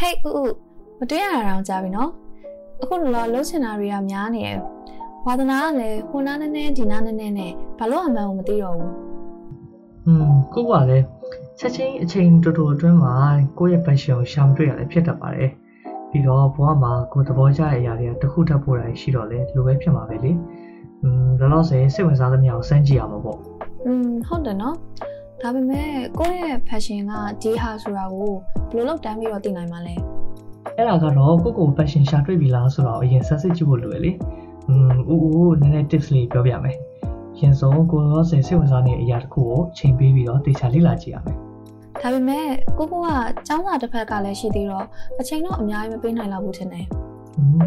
[0.08, 0.54] ေးဦးဦး
[0.98, 2.10] မတွေ့ရတာတော့ကြာပြီနော်
[2.82, 4.58] အခုလောလှုပ်ချင်တာတွေကများနေတယ်
[5.26, 8.92] ဝါသနာကလည်းဟိုနားနည်းနည်းဒီနားနည်းနည်းနဲ့ဘာလို့အမှန်ကိုမသိတော့ဘူး
[10.06, 11.04] อืมကိုကလည်း
[11.58, 13.14] ချက်ချင်းအချိန်တော်တော်အတွင်းမှာ
[13.58, 15.50] ကိုယ့်ရဲ့ passion ကိုရှာမတွေ့ရလည်းဖြစ်တတ်ပါတယ်
[16.10, 20.32] ပြီးတော့ဘဝမှာကိုယ်သဘောကျတဲ့အရာတွေကတစ်ခုထပ်ပို့တာရှိတော့လေဒီလိုပဲဖြစ်မှာပဲလေ
[21.02, 23.38] อืมလောလောဆယ်စိတ်ဝင်စားသမျှကိုစမ်းကြည့်ရမှာပေါ့
[23.86, 24.76] อืมဟုတ်တယ်နော်
[25.43, 28.33] ဒါပေမဲ့ကိုယ့်ရဲ့ fashion ကဒီဟာဆိုတာကို
[28.71, 29.95] ဘယ်လိုလုပ်တမ်းပြီးတော့သိနိုင်မှာလဲ
[30.77, 34.11] အဲ့ဒါကတော့ကိုယ့်ကို fashion ရှာတွေ့ပြီလားဆိုတော့အရင်ဆက်စစ်ကြည့်ဖို့လိုတယ်လေ
[34.67, 36.77] อืมဦးဦးနည်းနည်း tips လေးပြောပြမယ်
[37.39, 41.37] ရင်ဆုံးကိုရောစင်စိတ်ဝင်စားနေတဲ့အရာတစ်ခုကိုချိန်ပေးပြီးတော့တေချာလေ့လာကြည့်ရမယ်
[42.01, 42.45] ဒါပေမဲ့
[42.77, 43.09] ကိုကိုက
[43.47, 44.85] ចောင်းစာတစ်ဖက်ကလည်းရှိသေးတော့
[45.19, 46.85] အချိန်တော့အများကြီးမပေးနိုင်တော့ဘူးထင်တယ်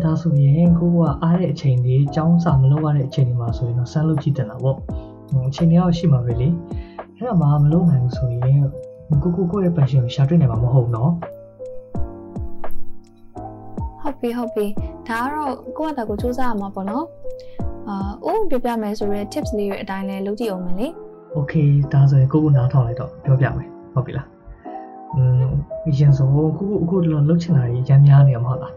[0.05, 4.79] ဒါဆိုရင်ကိုကအားတဲ့အချိန်တွေចောင်းစာမလုပ်ရတဲ့အချိန်တွေမှာဆိုရင်တော့ဆန်းလုပ်ကြည့်တင်တာပေါ့။
[5.49, 6.49] အချိန်တွေရရှိမှာပဲလေ။
[7.24, 8.62] အဲ့ဒါမှမလုပ်နိုင်ဘူးဆိုရင်
[9.24, 11.12] ကိုကိုကိုယ့်ရဲ့ passion ကိုရှာတွေ့နိုင်မှာမဟုတ်တော့
[14.02, 14.66] ဟုတ်ပြီဟုတ်ပြီ
[15.08, 17.06] ဒါကတော့ကိုကတာကိုစူးစမ်းရမှာပေါ့နော်
[17.88, 20.88] အာအိုးပြပြမယ်ဆိုရဲ tips လေးတွေအတိုင်းလဲလုပ်ကြည့်အောင်မယ်လေ
[21.34, 21.54] โอเค
[21.94, 24.28] ဒါဆိုရင်ကိုကိုနားထောင်လိုက်တော့ပြောပြမယ်ဟုတ်ပြီလား
[25.16, 25.50] อืม
[25.98, 28.74] ရင်ဆုံးကိုကိုအခုလောလှုပ်ချင်တာကြီးရမ်းများနေမှာမဟုတ်လား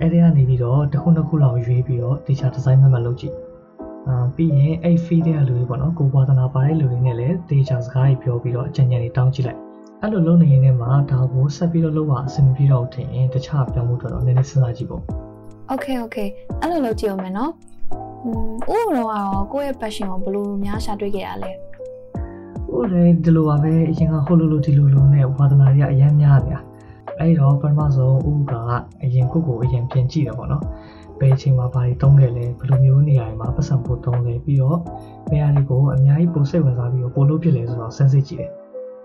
[0.00, 3.34] အဲ့ဒီကနေပြီးတော့တစ်ခုနှစ်ခုလောက်ရွေးပြီးတော့တေချာဒီဇိုင်းမှတ်မှတ်လုပ်ကြည့်
[4.09, 9.59] အာပြီးရင်အဲ့ feed တဲ့လူတွေပေါ့နော်ကိုဝါသနာပါတဲ့လူတွေနဲ့လည်းတေချာစကားတွေပြောပြီးတော့အကြံဉာဏ်တွေတောင်းကြည့်လိုက်
[10.01, 15.01] အဲ့လိုလုပ်နေရင်လည်းမှာဒါကိုဆက်ပြီးတော့လုပ်ပါအဆင်မပြေတော့ဘူးထင်ရင်တခြားပြောင်းမှုတော့နည်းနည်းစဉ်းစားကြည့်ပေါ့
[15.71, 16.27] Okay okay
[16.61, 17.51] အဲ့လိုလုပ်ကြည့်အောင်မယ်နော်
[18.25, 21.51] อืมအိုးတော့ကတော့ကိုယ့်ရဲ့ passion ကိုဘယ်လိုများရှာတွေ့ခဲ့ရလဲ
[22.71, 26.61] ဟုတ်တယ်ဒီလိုပါပဲအရင်ကဟိုလိုလိုဒီလိုလိုနဲ့ဝါသနာတွေကအများများနေတာ
[27.19, 28.53] အဲ့တော့ပထမဆုံးဥပက
[29.03, 30.63] အရင်ကိုကိုအရင်ပြင်ကြည့်တယ်ပေါ့နော်
[31.21, 34.77] ဘယ်အချိန်မှာဘာတွေတုံးခဲ့လဲဘယ်လိုမျိုးနေရာတွေမှာပတ်စံပို့တုံးလဲပြီးတော့
[35.29, 38.51] ဘယ်အရာတွေကိုအများကြီးပိုစိတ်ဝင်စားပြီးတော့ပို့လို့ဖြစ်လဲဆိုတော့စမ်းစစ်ကြည့်တယ်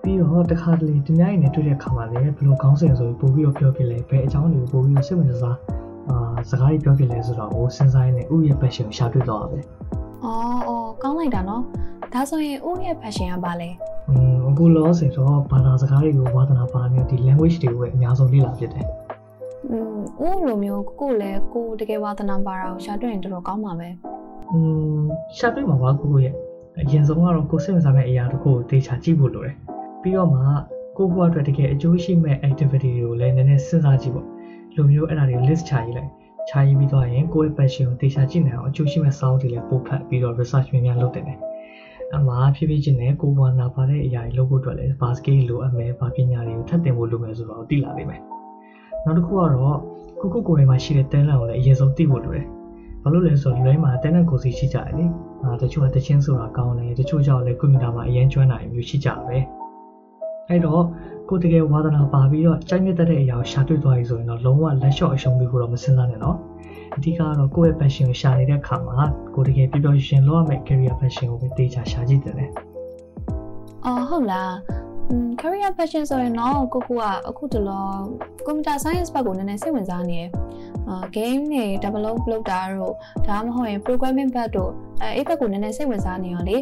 [0.03, 5.56] ပြီးတော့တခါတလေဒီများကြီးနဲ့တွေ့တဲ့အခါမှာလည်းဘယ်လိုကောင်းစင်ဆိုပြီးပို့ပြီးတော့ပြောဖြစ်လဲဘယ်အကြောင်းတွေကိုပို့ပြီးတော့စိတ်ဝင်စား
[6.10, 6.19] အာ
[6.50, 9.60] စကားတွေပြောဖြစ်လဲဆိုတော့ဟိုစဉ်းစားရင်းနဲ့ဥရဲ့ passion ကိုရှာတွေ့တော့တာပဲ
[10.25, 11.62] အော်အော်ကောင်းလိုက်တာနော်
[12.12, 13.71] ဒါဆိုရင်အိုးရဲ့ passion ကဘာလဲ
[14.09, 18.87] อืมအခုလောဆယ်တော့ဘာသာစကားတွေကိုဝါသနာပါနေဒီ language တွေကိုပဲအများဆုံးလေ့လာဖြစ်တယ်
[19.72, 23.90] อืมအိုးလိုမျိုးကိုကိုလည်းကိုတကယ်ဝါသနာပါတာကိုရှာတွေ့ရင်တော်တော်ကောင်းပါပဲ
[24.22, 24.59] ။อื
[25.00, 25.03] ม
[25.38, 26.34] ရှာတွေ့မှာပါကိုကိုရဲ့
[26.79, 29.56] အရင်ဆုံးကတော့ကိုစိတ်ဝင်စားမယ့်အရာတစ်ခုကိုတေချာကြည့်ဖို့လိုတယ်။
[30.02, 30.41] ပြီးတော့မှ
[30.97, 34.28] ကိုကိုအတွက်တကယ်အကျိုးရှိမဲ့ activity တွေကိုလည်းနည်းနည်းစဉ်းစားကြည့်ပေါ့။
[34.75, 36.09] လိုမျိုးအဲ့ဒါတွေ list ချရေးလိုက်။
[36.50, 41.40] ချရေးပြီးတော့ရင်ကိုယ့်ရဲ့ passion ကိုတေချာကြည့်နိုင်အောင်အကျိုးရှိမဲ့ sound တွေလည်းပို့ဖတ်ပြီးတော့ research များများလုပ်တင်တယ်။
[42.16, 48.22] အမှဖြည်းဖြည်းချင်းနဲ့ကိုယ်ဘာနာပါတဲ့အရာတွေလုပ်ဖို့အတွက်လည်း basket လိုအပ်မယ်၊ဗာပညာတွေကိုထပ်တင်ဖို့လိုမယ်ဆိုတော့သိလာလိမ့်မယ်။
[49.06, 49.78] နောက်တစ်ခုကတော့
[50.21, 52.47] ကိုကိုကိုယ်တိုင်မှာရှိတဲ့ talent ကိုလည်းအရင်ဆုံးသိဖို့လိုတယ်။
[53.03, 55.05] ဘာလို့လဲဆိုတော့လူတိုင်းမှာ talent ကိုယ်စီရှိကြတယ်လေ။
[55.43, 59.37] အာတချို့ကတချင်းဆိုတာကောင်းတယ်တချို့ကြောင့်လည်းကွန်ပျူတာမှာအရင်ကျွမ်းနိုင်မျိုးရှိကြပဲ။
[60.49, 60.83] အဲ့တော့
[61.28, 66.37] ကိုယ်တကယ်ဝါသနာပါပြီးတော့ကြိုက်မြတ်တဲ့အရာကိုရှာတွေ့သွားပြီဆိုရင်တော့လုံးဝလက်လျှော့အရှုံးပေးဖို့တော့မစဉ်းစားနဲ့နော်။
[66.97, 68.99] အဓိကကတော့ကိုယ့်ရဲ့ passion ကိုရှာနေတဲ့အခါမှာ
[69.34, 72.47] ကိုယ်တကယ်ပျော်ပျော်ရွှင်ရွှင်လုပ်ရမယ့် career passion ကိုပဲတေချာရှာကြည့်တယ်လေ
[73.84, 74.85] အော်ဟုတ်လားอืม
[75.41, 77.87] career passion ဆိုရင်တော့ကိုကိုကအခုတလော
[78.47, 80.28] computer science ဘက်ကိုနည်းနည်းစိတ်ဝင်စားနေတယ်
[80.89, 82.94] အာ game တွေ develop လုပ်တာတို့
[83.27, 84.71] ဒါမှမဟုတ်ရင် programming ဘက်တို့
[85.03, 86.56] အဲအဲ့ဘက်ကိုနည်းနည်းစိတ်ဝင်စားနေရောလေ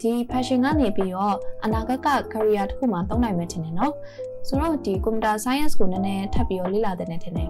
[0.00, 3.92] ဒီ passion ကနေပြီးတော့အနာဂတ်က career တစ်ခုမှသုံးနိုင်မယ်ထင်တယ်နော်
[4.48, 7.48] ဆိုတော့ဒီ computer science ကိုနည်းနည်းထပ်ပြီးတော့လေ့လာတဲ့နေထင်တယ်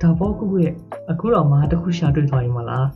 [0.00, 0.74] ဒါပေါ့ကိုကိုရဲ့
[1.10, 2.86] အခုတော့မှတစ်ခုရှာတွေ့သွားပြီမလား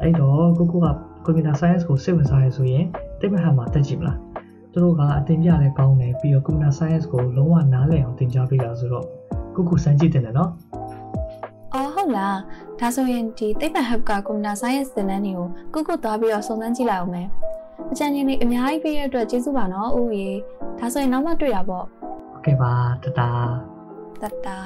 [0.00, 0.88] အဲ့တော့ကိုကိုက
[1.24, 2.84] computer science ကိုစိတ်ဝင်စားရဆိုရင်
[3.20, 4.29] တိတ်မဟန်မှာတက်ကြည့်မလား
[4.71, 9.05] သူတို့ကအတင်ပြလဲကောင်းတယ်ပြီးတော့ computer science ကိုလုံးဝနားလည်အောင်သင်ကြားပေးတာဆိုတော့
[9.55, 10.51] ကိုကိုစမ်းကြည့်တယ်နော်
[11.73, 12.37] အော်ဟုတ်လား
[12.79, 17.27] ဒါဆိုရင်ဒီသိပ္ပံ hub က computer science သင်တန်းတွေကိုကိုကိုသွားပြီးတော့စုံစမ်းကြည့်လိုက်အောင်မယ်
[17.91, 20.29] အကြံဉာဏ်တွေအများကြီးပေးရတဲ့အတွက်ကျေးဇူးပါနော်ဦးရေ
[20.79, 21.85] ဒါဆိုရင်နောက်မှတွေ့တာပေါ့
[22.31, 22.71] โอเคပါ
[23.03, 23.29] တတာ
[24.21, 24.59] တတ်တာ